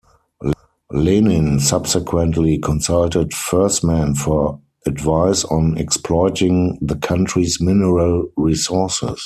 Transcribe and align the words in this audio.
Lenin 0.91 1.59
subsequently 1.59 2.57
consulted 2.57 3.33
Fersman 3.33 4.17
for 4.17 4.59
advice 4.87 5.43
on 5.45 5.77
exploiting 5.77 6.79
the 6.81 6.95
country's 6.95 7.61
mineral 7.61 8.31
resources. 8.35 9.19